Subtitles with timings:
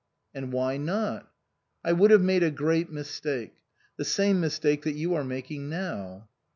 [0.33, 1.31] "And why not?"
[1.85, 3.53] "I would have made a great mistake.
[3.97, 6.27] The same mistake that you are making now."